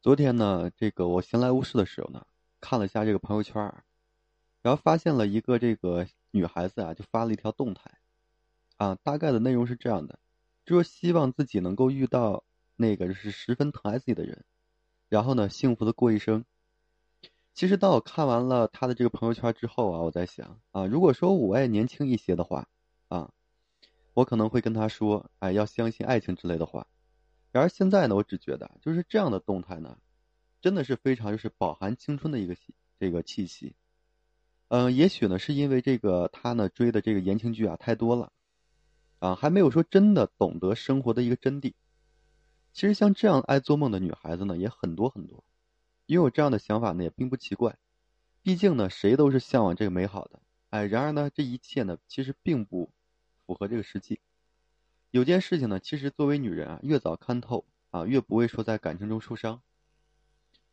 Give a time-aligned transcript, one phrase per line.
[0.00, 2.24] 昨天呢，这个我闲来无事的时候呢，
[2.60, 3.60] 看了一下这个朋友圈
[4.62, 7.90] 然后发现了一个这个女孩子啊，就发了一条动态，
[8.76, 10.20] 啊，大概的内容是这样的，
[10.64, 12.44] 就说希望自己能够遇到
[12.76, 14.44] 那个就是十分疼爱自己的人，
[15.08, 16.44] 然后呢，幸福的过一生。
[17.52, 22.68] 其实当我看完了他的这个朋友圈之后啊，我在想啊，如果说我也年轻一些的话，
[23.08, 23.32] 啊，
[24.14, 26.86] 我可能会跟他说，哎，要相信爱情之类的话。
[27.50, 29.98] 然而现在呢，我只觉得就是这样的动态呢，
[30.60, 32.54] 真的是非常就是饱含青春的一个
[32.98, 33.74] 这个气息。
[34.68, 38.32] 嗯，也许呢是因为这个他呢追的这个言情剧啊太多了，
[39.18, 41.72] 啊，还没有说真的懂得生活的一个真谛。
[42.74, 45.42] 其实像这样爱做梦的女孩子呢也很多很多，
[46.06, 47.78] 拥有这样的想法呢也并不奇怪，
[48.42, 50.38] 毕竟呢谁都是向往这个美好的。
[50.68, 52.92] 哎，然而呢这一切呢其实并不
[53.46, 54.20] 符合这个实际。
[55.10, 59.62] 有件事情呢，其实作为女人啊，越早看透啊，越不会说在感情中受伤。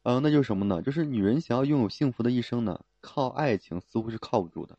[0.04, 0.82] 嗯，那就是什么呢？
[0.82, 4.78] 就是女人想要拥有幸福的一生呢，靠爱情似乎是靠不住的。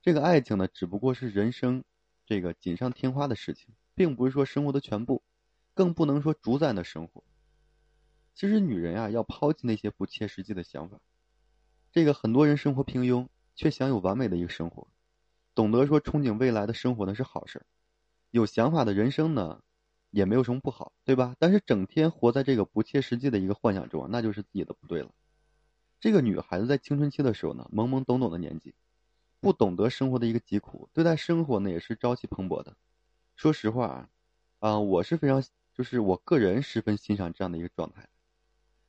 [0.00, 1.84] 这个爱情呢，只不过是人生
[2.26, 5.22] 这个锦上添花的事情，并不是说生活的全部，
[5.74, 7.22] 更不能说主宰的生活。
[8.34, 10.98] 其实女人啊，要抛弃那些不切实际的想法。
[11.92, 14.88] 这个很多人生活平庸，却享有完美的一个生活，
[15.54, 17.66] 懂得说憧憬未来的生活呢是好事儿。
[18.32, 19.62] 有想法的人生呢，
[20.10, 21.36] 也没有什么不好，对吧？
[21.38, 25.10] 但是整天活在这个不切实际的一个幻想中，那就是自己的不对了。
[26.00, 28.74] 这个女孩子在青春期的时候呢，懵懵懂懂的年纪，
[29.38, 32.74] 不懂得生活的一个疾苦，对待生活呢也是朝气蓬勃的。
[33.36, 34.08] 说实话啊，
[34.60, 35.44] 啊，我是非常，
[35.74, 38.08] 就是我个人十分欣赏这样的一个状态。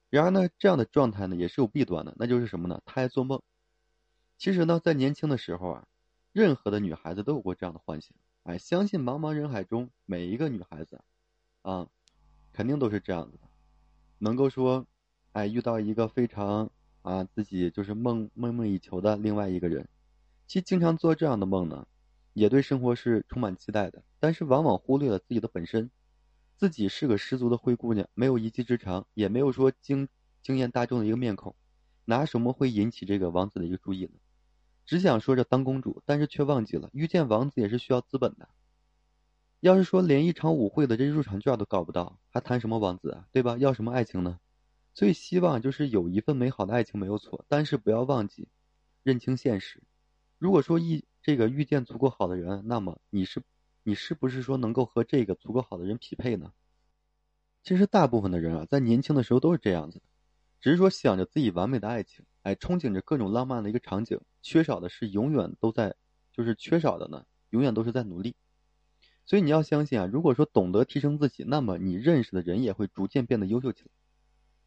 [0.10, 2.82] 然而呢，这样的状态呢也是有弊端的，那就是什么呢？
[2.86, 3.42] 她爱做梦。
[4.38, 5.88] 其实呢，在年轻的时候啊，
[6.32, 8.16] 任何的女孩子都有过这样的幻想。
[8.44, 11.00] 哎，相信茫茫人海中每一个女孩子，
[11.62, 11.88] 啊，
[12.52, 13.48] 肯定都是这样子的，
[14.18, 14.86] 能够说，
[15.32, 16.70] 哎，遇到一个非常
[17.04, 19.88] 啊自己就是梦梦寐以求的另外一个人，
[20.46, 21.88] 其经常做这样的梦呢，
[22.34, 25.90] 也对生活是充满期待的，但是往往忽略了自己的本身，
[26.58, 30.10] 自己是个十足的灰姑娘，没有一技之长，也没有说惊
[30.42, 31.56] 惊艳大众的一个面孔，
[32.04, 34.20] 拿什么会引起这个王子的一个注意呢？
[34.86, 38.50] 只想说着当公主，但是却忘记了遇见王子也是需要资本的。
[39.60, 43.28] 要是说连一场舞会的这入场券都搞不到，还谈什么王子啊？
[43.32, 43.58] 对吧？
[43.58, 44.40] 要什么爱情呢？
[44.94, 48.48] 最希望就是有一份美好的爱情没有错，但是不要忘记
[49.04, 49.82] 认清现实。
[50.38, 53.42] 如果说一这个遇见足够好的人，那么你是
[53.84, 56.52] 你是不是说能够和这个足够好的人匹配呢？
[57.64, 60.06] 其实大部分的人啊，在年轻的时候都是这样子的，
[60.60, 62.26] 只是说想着自己完美的爱情。
[62.42, 65.96] 哎，憧憬着各种浪漫的一个场景，缺少的是永远都在，
[66.32, 68.36] 就是缺少的呢，永远都是在努力。
[69.26, 73.90] 所以你要相信啊，如果说懂得提升自己，那么你认识的人也会逐渐变得优秀起来。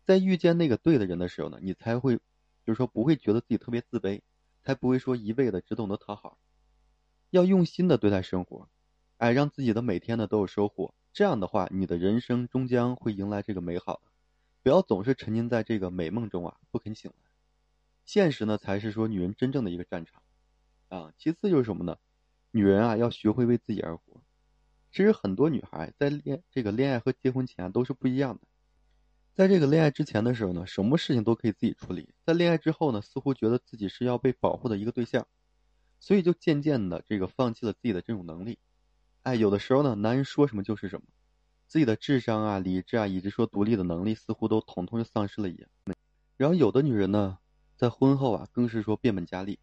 [0.02, 2.16] 在遇见那个对的人的时候呢，你才会，
[2.64, 4.22] 就是说不会觉得自己特别自卑，
[4.62, 6.38] 才不会说一味的只懂得讨好。
[7.30, 8.70] 要用心的对待生活，
[9.18, 10.94] 哎，让自己的每天呢都有收获。
[11.12, 14.00] 这样的话，你的人生终将会迎来这个美好。
[14.62, 17.25] 不要总是沉浸在这个美梦中啊，不肯醒来。
[18.06, 20.22] 现实呢，才是说女人真正的一个战场，
[20.88, 21.96] 啊，其次就是什么呢？
[22.52, 24.22] 女人啊，要学会为自己而活。
[24.92, 28.46] 其实很多女孩在恋这个恋爱和结婚前都是不一样的，
[29.34, 35.26] 在这个恋爱之前的时候呢，什么事情都可以自己处理；在恋爱之后呢，似乎觉得自己是要被保护的一个对象，
[35.98, 38.60] 所以就渐渐的这个放弃了自己的这种能力。
[39.22, 41.06] 哎，有的时候呢，男人说什么就是什么，
[41.66, 45.68] 自己的智商啊、理智啊，以及说独立的能力，似乎都统统就丧失了一样。
[46.36, 47.38] 然后有的女人呢。
[47.76, 49.58] 在婚后啊，更是说变本加厉，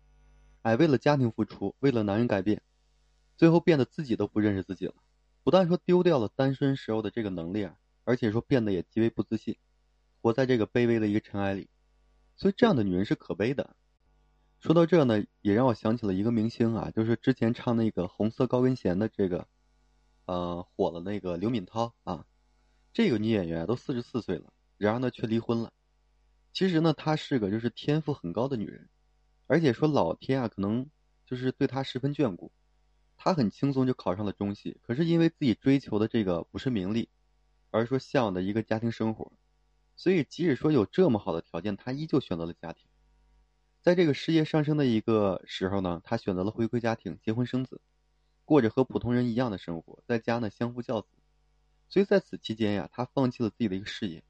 [0.62, 2.62] 哎，为了家庭付出，为了男人改变，
[3.36, 4.94] 最后变得自己都不认识自己了。
[5.44, 9.58] 不但说丢掉了单身时候的这个能力啊，而且说变得也极为不自信，
[10.22, 11.70] 活在这个卑微的一个尘埃里。
[12.36, 13.76] 所以这样的女人是可悲的。
[14.60, 19.48] 说到这呢，也让我想起了一个明星啊，就是之前唱那个《红色高跟鞋》的这个，
[20.26, 22.26] 呃，火了那个刘敏涛啊。
[22.94, 25.74] 这个女演员都四十四岁了，然而呢却离婚了。
[26.54, 28.88] 其实呢，她是个就是天赋很高的女人，
[29.48, 30.88] 而且说老天啊，可能
[31.26, 32.52] 就是对她十分眷顾，
[33.18, 34.78] 她很轻松就考上了中戏。
[34.84, 37.10] 可是因为自己追求的这个不是名利，
[37.72, 39.32] 而是说向往的一个家庭生活，
[39.96, 42.88] 所以即使说有这么好的条件，她依旧选择了家庭。
[43.82, 47.82] 在这个事业上升的一个时候呢，她选择了回归家庭，结婚生子，
[48.46, 51.08] 过着和普通人一样的生活，在家呢相夫教子。
[51.90, 54.24] 所以在此期间呀，她放弃了自己的一个事业。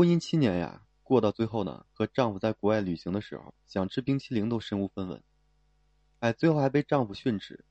[0.00, 5.22] 婚姻七年呀，过到最后呢，和丈夫在国外旅行的时候，想吃冰淇淋都身无分文，
[6.20, 7.66] 哎，最后还被丈夫训斥，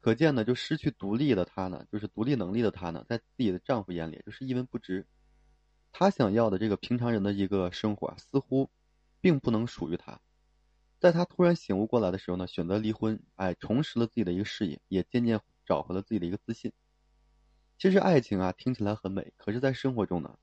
[0.00, 5.06] 可见呢，就失去独立的她呢，就是独立能力的她呢，在自己的丈夫眼里就是一文不值。
[5.92, 8.68] 她想要的这个平常人的一个生活啊，似乎
[9.20, 10.20] 并不能属于她。
[10.98, 16.72] 在她突然醒悟过来的时候呢，选择离婚，哎，重拾了自己的一个事业，也渐渐找回了自己的一个自信。
[17.78, 20.36] 其实爱情啊，听起来很美，可是，在生活中呢，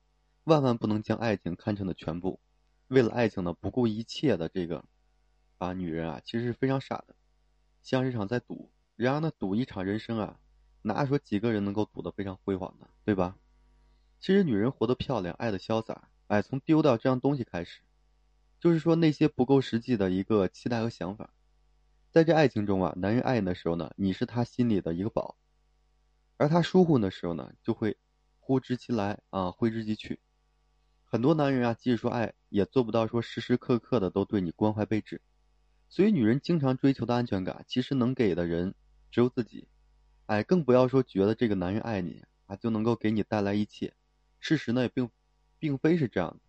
[0.48, 2.40] 万万不能将爱情看成的全部。
[2.88, 4.84] 为了爱情呢，不顾一切的这个
[5.58, 7.14] 啊，女人啊，其实是非常傻的，
[7.82, 8.72] 像是场在赌。
[8.96, 10.40] 然而呢，赌一场人生啊，
[10.82, 12.88] 哪说几个人能够赌得非常辉煌呢？
[13.04, 13.36] 对吧？
[14.20, 17.82] 其实女人活得漂亮，爱的潇洒，哎，从丢掉这样东西开始，
[18.58, 21.30] 就是说那些不够实际的一个期待和想法。
[22.10, 25.36] 在这爱情中啊，男人爱你的时候呢，你是他心里的一个宝；
[26.38, 27.98] 而他疏忽的时候呢，就会
[28.40, 30.18] 呼之即来啊，挥之即去。
[31.10, 35.22] 很多男人啊，即使说爱，也做不到说时时刻刻的都对你关怀备至。
[35.88, 38.74] 所以，女人经常追求的安全感，其实能给的人
[39.10, 39.66] 只有自己。
[40.26, 43.94] 哎，更不要说觉得这个男人爱你啊，就能够给你带来一切。
[44.38, 45.08] 事实呢也并，
[45.58, 46.40] 并非是这样的。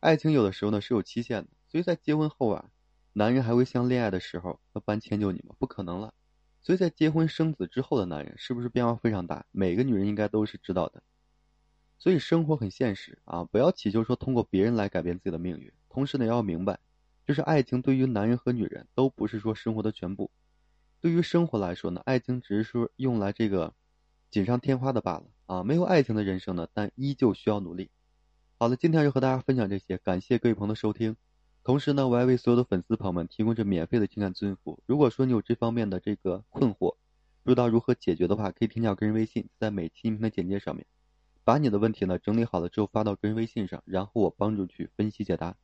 [0.00, 2.70] 爱情有的时候呢是有期限的，所以在结婚后啊，
[3.12, 5.54] 男人还会像恋爱的时候那般迁就你吗？
[5.60, 6.12] 不可能了。
[6.60, 9.46] 所以在结婚生子之后的男人是不是变化非常大？
[9.52, 11.00] 每个女人应该都是知道的。
[11.98, 15.72] 所以生活很现实啊，不要祈求说通过别人来改变自己的命运。
[15.88, 16.78] 同时呢，也要明白，
[17.26, 20.30] 就是爱情对于男人和女人都不是说生活的全部。
[21.00, 23.74] 对于生活来说呢，爱情只是说用来这个
[24.30, 25.24] 锦上添花的罢了。
[25.46, 27.90] 啊，没有爱情的人生呢，但依旧需要努力。
[28.58, 31.16] 好了，今天就和大家分享这些，感谢各位朋友的收听。
[31.62, 34.82] 同时呢，我还为所有的粉丝朋友们提供这免费的情感咨询服务。
[34.86, 36.96] 如果说你有这方面的这个困惑，
[37.42, 40.84] 不知道如何解决的话，可以添加我个人微信，在每期音频的简介上面，
[41.46, 45.54] 把你的问题呢整理好了之后发到个人微信上，然后我帮助去分析解答。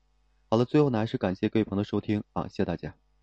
[0.49, 2.94] 好了，最后呢还是感谢各位朋友的收听啊，谢谢大家。